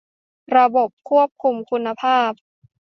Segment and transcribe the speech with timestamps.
[0.55, 2.31] ระบบควบคุมคุณภาพ